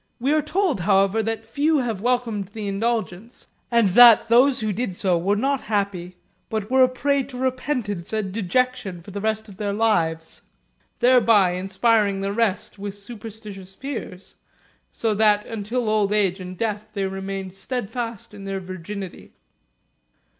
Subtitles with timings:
[0.19, 4.95] We are told, however, that few have welcomed the indulgence, and that those who did
[4.95, 6.15] so were not happy,
[6.49, 10.41] but were a prey to repentance and dejection for the rest of their lives,
[11.01, 14.37] thereby inspiring the rest with superstitious fears,
[14.89, 19.33] so that until old age and death they remained steadfast in their virginity.